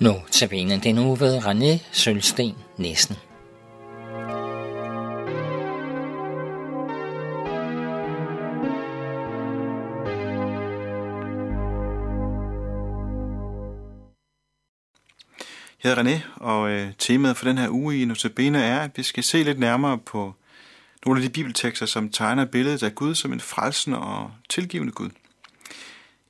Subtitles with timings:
[0.00, 3.16] Nu tabenen den uge ved René Sølsten Nissen.
[15.82, 19.02] Jeg hedder René, og øh, temaet for den her uge i Notabene er, at vi
[19.02, 20.34] skal se lidt nærmere på
[21.06, 25.10] nogle af de bibeltekster, som tegner billedet af Gud som en frelsende og tilgivende Gud.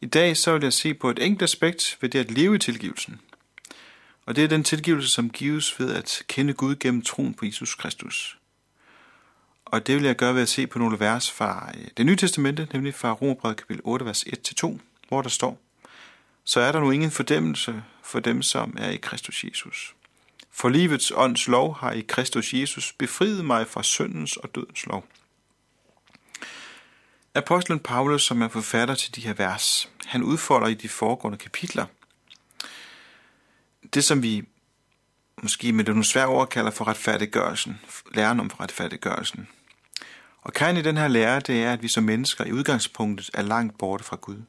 [0.00, 2.58] I dag så vil jeg se på et enkelt aspekt ved det at leve i
[2.58, 3.20] tilgivelsen.
[4.30, 7.74] Og det er den tilgivelse, som gives ved at kende Gud gennem troen på Jesus
[7.74, 8.38] Kristus.
[9.64, 12.16] Og det vil jeg gøre ved at se på nogle vers fra øh, det nye
[12.16, 14.24] testamente, nemlig fra Romerbrevet kapitel 8, vers
[14.64, 15.60] 1-2, hvor der står,
[16.44, 19.94] Så er der nu ingen fordæmmelse for dem, som er i Kristus Jesus.
[20.50, 25.06] For livets ånds lov har i Kristus Jesus befriet mig fra syndens og dødens lov.
[27.34, 31.86] Apostlen Paulus, som er forfatter til de her vers, han udfolder i de foregående kapitler
[33.94, 34.44] det, som vi
[35.42, 37.80] måske med nogle svære ord kalder for retfærdiggørelsen,
[38.14, 39.48] læren om retfærdiggørelsen.
[40.42, 43.42] Og kernen i den her lære, det er, at vi som mennesker i udgangspunktet er
[43.42, 44.42] langt borte fra Gud.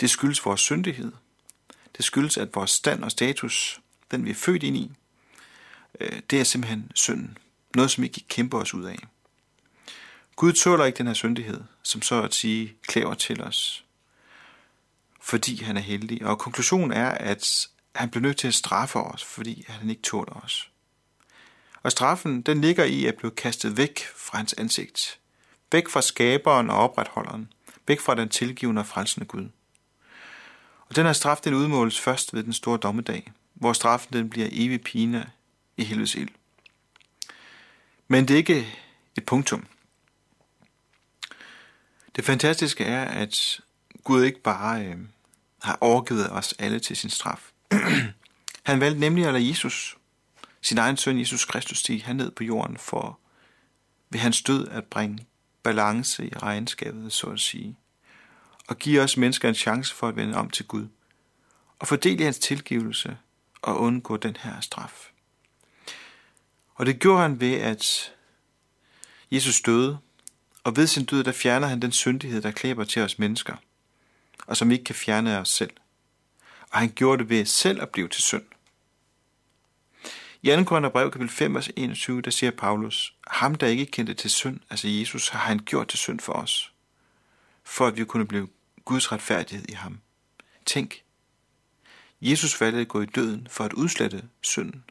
[0.00, 1.12] Det skyldes vores syndighed.
[1.96, 4.92] Det skyldes, at vores stand og status, den vi er født ind i,
[6.00, 7.38] øh, det er simpelthen synden.
[7.74, 8.98] Noget, som vi ikke kæmper os ud af.
[10.36, 13.84] Gud tåler ikke den her syndighed, som så at sige klæver til os,
[15.20, 16.26] fordi han er heldig.
[16.26, 20.40] Og konklusionen er, at han blev nødt til at straffe os, fordi han ikke tåler
[20.44, 20.70] os.
[21.82, 25.18] Og straffen, den ligger i at blive kastet væk fra hans ansigt.
[25.72, 27.52] Væk fra skaberen og opretholderen.
[27.86, 29.48] Væk fra den tilgivende og frelsende Gud.
[30.88, 34.48] Og den her straf, den udmåles først ved den store dommedag, hvor straffen den bliver
[34.52, 35.30] evig pine
[35.76, 36.28] i helvedes ild.
[38.08, 38.78] Men det er ikke
[39.16, 39.66] et punktum.
[42.16, 43.60] Det fantastiske er, at
[44.04, 44.96] Gud ikke bare øh,
[45.62, 47.50] har overgivet os alle til sin straf.
[48.66, 49.96] han valgte nemlig at lade Jesus,
[50.62, 53.18] sin egen søn Jesus Kristus, stige herned på jorden for
[54.10, 55.26] ved hans død at bringe
[55.62, 57.76] balance i regnskabet, så at sige,
[58.68, 60.88] og give os mennesker en chance for at vende om til Gud,
[61.78, 63.16] og fordele hans tilgivelse
[63.62, 65.10] og undgå den her straf.
[66.74, 68.12] Og det gjorde han ved, at
[69.30, 69.98] Jesus døde,
[70.64, 73.56] og ved sin død, der fjerner han den syndighed, der klæber til os mennesker,
[74.46, 75.70] og som vi ikke kan fjerne af os selv.
[76.76, 78.44] Og han gjorde det ved selv at blive til synd.
[80.42, 80.64] I 2.
[80.64, 84.88] Korintherbrev kapitel 5, vers 21, der siger Paulus, ham der ikke kendte til synd, altså
[84.88, 86.72] Jesus, har han gjort til synd for os,
[87.64, 88.48] for at vi kunne blive
[88.84, 90.00] Guds retfærdighed i ham.
[90.66, 91.02] Tænk,
[92.20, 94.84] Jesus valgte at gå i døden for at udslette synden,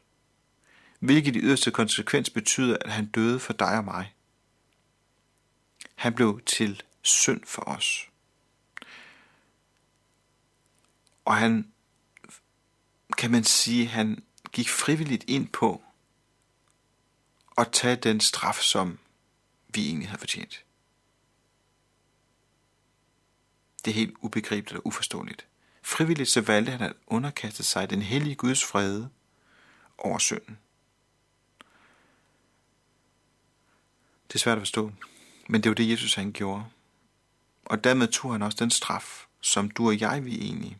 [0.99, 4.13] hvilket i yderste konsekvens betyder, at han døde for dig og mig.
[5.95, 8.09] Han blev til synd for os.
[11.25, 11.71] Og han,
[13.25, 15.83] kan man sige, han gik frivilligt ind på
[17.57, 18.99] at tage den straf, som
[19.67, 20.65] vi egentlig havde fortjent.
[23.85, 25.47] Det er helt ubegribeligt og uforståeligt.
[25.81, 29.05] Frivilligt så valgte han at underkaste sig den hellige Guds fred
[29.97, 30.57] over synden.
[34.27, 34.91] Det er svært at forstå,
[35.49, 36.65] men det var det, Jesus han gjorde.
[37.65, 40.79] Og dermed tog han også den straf, som du og jeg vi egentlig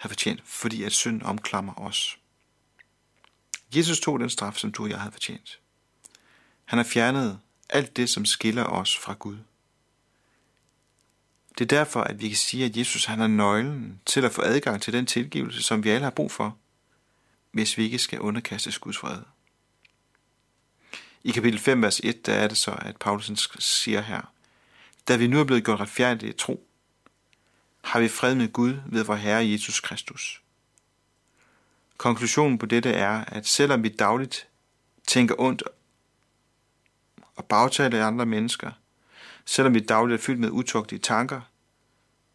[0.00, 2.18] har fortjent, fordi at synd omklammer os.
[3.76, 5.60] Jesus tog den straf, som du og jeg havde fortjent.
[6.64, 9.36] Han har fjernet alt det, som skiller os fra Gud.
[11.58, 14.42] Det er derfor, at vi kan sige, at Jesus han er nøglen til at få
[14.42, 16.56] adgang til den tilgivelse, som vi alle har brug for,
[17.50, 19.22] hvis vi ikke skal underkastes Guds fred.
[21.24, 24.32] I kapitel 5, vers 1, der er det så, at Paulus siger her,
[25.08, 26.69] da vi nu er blevet gjort retfærdige i tro,
[27.82, 30.42] har vi fred med Gud ved vor Herre Jesus Kristus.
[31.96, 34.48] Konklusionen på dette er, at selvom vi dagligt
[35.06, 35.62] tænker ondt
[37.36, 38.70] og bagtaler andre mennesker,
[39.44, 41.40] selvom vi dagligt er fyldt med utugtige tanker,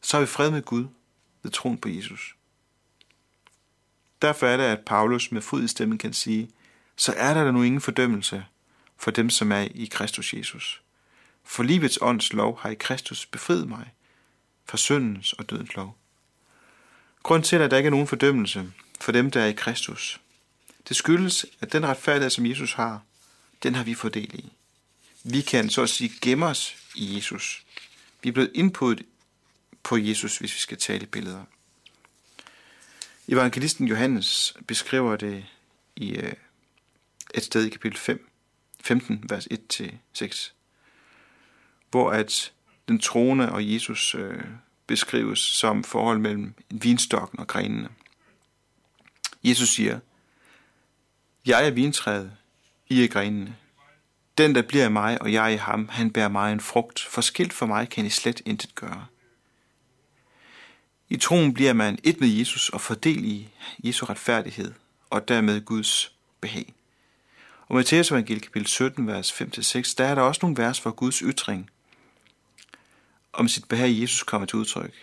[0.01, 0.87] så har vi fred med Gud
[1.43, 2.35] ved troen på Jesus.
[4.21, 6.49] Derfor er det, at Paulus med fod i stemmen kan sige,
[6.95, 8.45] så er der nu ingen fordømmelse
[8.97, 10.81] for dem, som er i Kristus Jesus.
[11.43, 13.94] For livets ånds lov har i Kristus befriet mig
[14.65, 15.97] fra syndens og dødens lov.
[17.23, 18.71] Grund til, at der ikke er nogen fordømmelse
[19.01, 20.19] for dem, der er i Kristus,
[20.87, 23.01] det skyldes, at den retfærdighed, som Jesus har,
[23.63, 24.51] den har vi fået del i.
[25.23, 27.65] Vi kan så at sige gemme os i Jesus.
[28.23, 29.05] Vi er blevet indputtet
[29.83, 31.43] på Jesus, hvis vi skal tale i billeder.
[33.27, 35.45] Evangelisten Johannes beskriver det
[35.95, 36.33] i øh,
[37.33, 38.29] et sted i kapitel 5,
[38.83, 39.47] 15, vers
[40.21, 40.51] 1-6,
[41.91, 42.51] hvor at
[42.87, 44.43] den troende og Jesus øh,
[44.87, 47.89] beskrives som forhold mellem vinstokken og grenene.
[49.43, 49.99] Jesus siger,
[51.45, 52.31] Jeg er vintræet,
[52.87, 53.55] I er grenene.
[54.37, 57.53] Den, der bliver mig, og jeg i ham, han bærer mig en frugt, for skilt
[57.53, 59.05] for mig kan I slet intet gøre.
[61.09, 63.49] I troen bliver man et med Jesus og fordel i
[63.83, 64.73] Jesu retfærdighed,
[65.09, 66.11] og dermed Guds
[66.41, 66.73] behag.
[67.67, 71.19] Og Matthæus evangeliet kapitel 17, vers 5-6, der er der også nogle vers, for Guds
[71.19, 71.69] ytring
[73.35, 74.93] om sit behag i Jesus kommer til udtryk.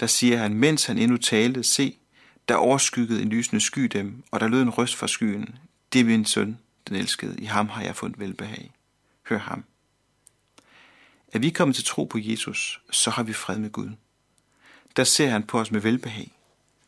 [0.00, 1.98] Der siger han, mens han endnu talte, se,
[2.48, 5.58] der overskyggede en lysende sky dem, og der lød en røst fra skyen.
[5.92, 6.58] Det er min søn,
[6.88, 7.36] den elskede.
[7.38, 8.72] I ham har jeg fundet velbehag.
[9.28, 9.64] Hør ham.
[11.32, 13.90] Er vi kommet til tro på Jesus, så har vi fred med Gud.
[14.96, 16.30] Der ser han på os med velbehag,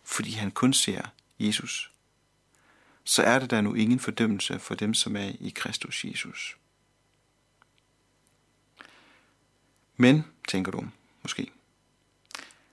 [0.04, 1.02] fordi han kun ser
[1.38, 1.90] Jesus.
[3.04, 6.56] Så er der der nu ingen fordømmelse for dem, som er i Kristus Jesus.
[9.96, 10.84] Men, tænker du
[11.22, 11.42] måske,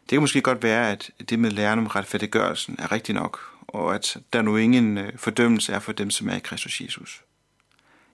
[0.01, 3.95] det kan måske godt være, at det med læren om retfærdiggørelsen er rigtigt nok, og
[3.95, 7.23] at der nu ingen øh, fordømmelse er for dem, som er i Kristus Jesus.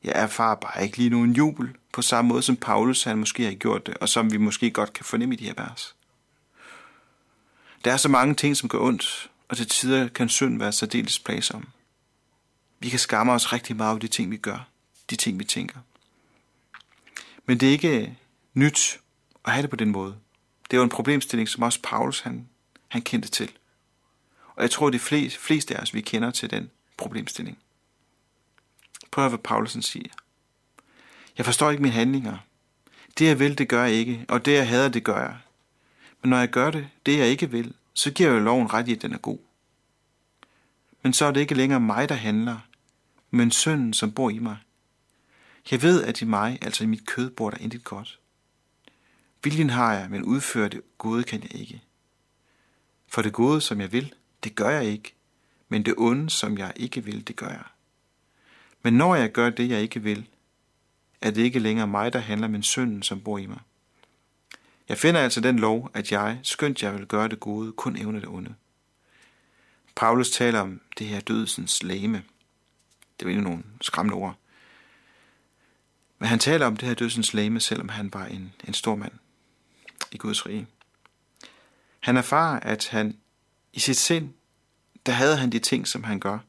[0.04, 3.54] Jeg erfarer bare ikke lige nogen jubel, på samme måde som Paulus han måske har
[3.54, 5.96] gjort det, og som vi måske godt kan fornemme i de her vers.
[7.86, 11.20] Der er så mange ting, som går ondt, og til tider kan synd være særdeles
[11.20, 11.68] plagsom.
[12.80, 14.68] Vi kan skamme os rigtig meget over de ting, vi gør,
[15.10, 15.80] de ting, vi tænker.
[17.46, 18.18] Men det er ikke
[18.58, 19.00] nyt
[19.46, 20.16] at have det på den måde.
[20.72, 22.48] Det var en problemstilling, som også Paulus han,
[22.88, 23.52] han kendte til.
[24.56, 27.58] Og jeg tror, at de fleste, fleste af os, vi kender til den problemstilling.
[29.12, 30.10] Prøv at hvad Paulusen siger.
[31.38, 32.38] Jeg forstår ikke mine handlinger.
[33.18, 35.38] Det jeg vil, det gør jeg ikke, og det jeg hader, det gør jeg.
[36.22, 38.94] Men når jeg gør det, det jeg ikke vil, så giver jeg loven ret i,
[38.94, 39.40] at den er god.
[41.02, 42.58] Men så er det ikke længere mig, der handler,
[43.32, 44.58] men synden, som bor i mig.
[45.72, 48.20] Jeg ved, at i mig, altså i mit kød, bor der intet godt.
[49.44, 51.82] Viljen har jeg, men udføre det gode kan jeg ikke.
[53.08, 54.14] For det gode, som jeg vil,
[54.44, 55.16] det gør jeg ikke,
[55.70, 57.64] men det onde, som jeg ikke vil, det gør jeg.
[58.84, 60.28] Men når jeg gør det, jeg ikke vil,
[61.22, 63.60] er det ikke længere mig, der handler, men synden, som bor i mig.
[64.90, 68.20] Jeg finder altså den lov, at jeg, skønt jeg vil gøre det gode, kun evner
[68.20, 68.56] det onde.
[69.96, 72.24] Paulus taler om det her dødsens læme.
[73.20, 74.36] Det er jo nogle skræmmende ord.
[76.20, 79.14] Men han taler om det her dødsens læme, selvom han var en, en stor mand
[80.12, 80.68] i Guds rige.
[82.00, 83.18] Han erfarer, at han
[83.74, 84.34] i sit sind,
[85.06, 86.40] der havde han de ting, som han gør,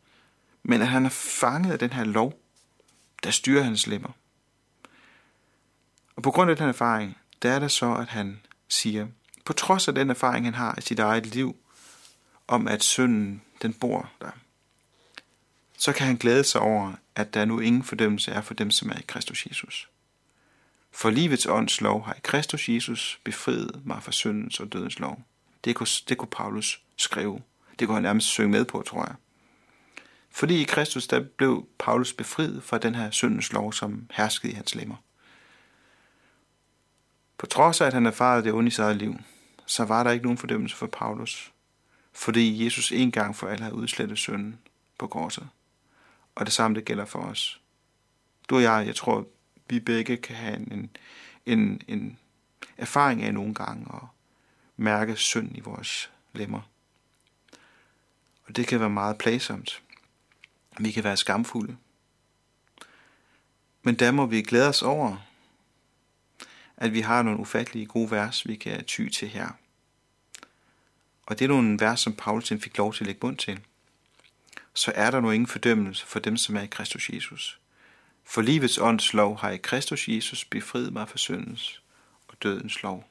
[0.63, 2.41] men at han er fanget af den her lov,
[3.23, 4.11] der styrer hans lemmer.
[6.17, 9.07] Og på grund af den erfaring, der er det så, at han siger,
[9.45, 11.57] på trods af den erfaring, han har i sit eget liv,
[12.49, 14.31] om at synden, den bor der,
[15.79, 18.91] så kan han glæde sig over, at der nu ingen fordømmelse er for dem, som
[18.91, 19.89] er i Kristus Jesus.
[20.99, 25.23] For livets ånds lov har i Kristus Jesus befriet mig fra syndens og dødens lov.
[25.65, 27.43] Det kunne, det kunne Paulus skrive.
[27.79, 29.15] Det kunne han nærmest synge med på, tror jeg.
[30.31, 34.55] Fordi i Kristus, der blev Paulus befriet fra den her syndens lov, som herskede i
[34.55, 34.97] hans lemmer.
[37.39, 39.17] På trods af, at han erfarede det onde i sit eget liv,
[39.67, 41.53] så var der ikke nogen fordømmelse for Paulus,
[42.13, 44.59] fordi Jesus en gang for alle havde udslettet synden
[44.99, 45.49] på korset.
[46.35, 47.61] Og det samme det gælder for os.
[48.49, 49.27] Du og jeg, jeg tror,
[49.69, 50.91] vi begge kan have en,
[51.47, 52.19] en, en
[52.77, 54.09] erfaring af nogle gange og
[54.77, 56.61] mærke synd i vores lemmer.
[58.47, 59.83] Og det kan være meget plagsomt.
[60.79, 61.77] Vi kan være skamfulde.
[63.83, 65.17] Men der må vi glæde os over,
[66.77, 69.49] at vi har nogle ufattelige gode vers, vi kan ty til her.
[71.27, 73.61] Og det er nogle vers, som Paulus fik lov til at lægge bund til.
[74.75, 77.61] Så er der nu ingen fordømmelse for dem, som er i Kristus Jesus.
[78.31, 81.83] For livets ånds lov har i Kristus Jesus befriet mig fra syndens
[82.29, 83.09] og dødens lov.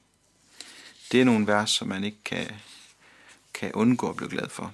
[1.11, 2.55] Det er nogle vers, som man ikke kan,
[3.53, 4.73] kan undgå at blive glad for.